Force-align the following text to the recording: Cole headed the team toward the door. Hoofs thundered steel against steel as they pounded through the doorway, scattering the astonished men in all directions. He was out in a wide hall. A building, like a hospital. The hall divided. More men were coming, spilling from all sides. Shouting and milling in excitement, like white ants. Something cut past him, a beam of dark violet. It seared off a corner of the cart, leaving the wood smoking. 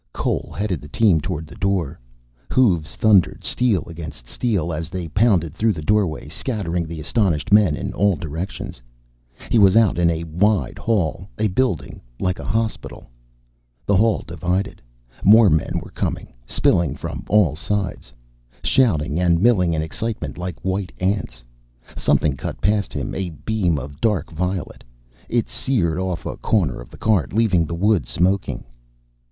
Cole 0.13 0.51
headed 0.57 0.81
the 0.81 0.87
team 0.87 1.21
toward 1.21 1.45
the 1.45 1.53
door. 1.53 1.99
Hoofs 2.49 2.95
thundered 2.95 3.43
steel 3.43 3.83
against 3.87 4.25
steel 4.25 4.73
as 4.73 4.89
they 4.89 5.07
pounded 5.07 5.53
through 5.53 5.73
the 5.73 5.83
doorway, 5.83 6.27
scattering 6.27 6.87
the 6.87 6.99
astonished 6.99 7.51
men 7.53 7.75
in 7.77 7.93
all 7.93 8.15
directions. 8.15 8.81
He 9.51 9.59
was 9.59 9.77
out 9.77 9.99
in 9.99 10.09
a 10.09 10.23
wide 10.23 10.79
hall. 10.79 11.29
A 11.37 11.49
building, 11.49 12.01
like 12.19 12.39
a 12.39 12.43
hospital. 12.43 13.11
The 13.85 13.95
hall 13.95 14.23
divided. 14.25 14.81
More 15.23 15.51
men 15.51 15.79
were 15.83 15.91
coming, 15.91 16.33
spilling 16.47 16.95
from 16.95 17.23
all 17.29 17.55
sides. 17.55 18.11
Shouting 18.63 19.19
and 19.19 19.39
milling 19.39 19.75
in 19.75 19.83
excitement, 19.83 20.35
like 20.35 20.65
white 20.65 20.91
ants. 20.99 21.43
Something 21.95 22.35
cut 22.35 22.59
past 22.59 22.91
him, 22.91 23.13
a 23.13 23.29
beam 23.29 23.77
of 23.77 24.01
dark 24.01 24.31
violet. 24.31 24.83
It 25.29 25.47
seared 25.47 25.99
off 25.99 26.25
a 26.25 26.37
corner 26.37 26.81
of 26.81 26.89
the 26.89 26.97
cart, 26.97 27.33
leaving 27.33 27.67
the 27.67 27.75
wood 27.75 28.07
smoking. 28.07 28.63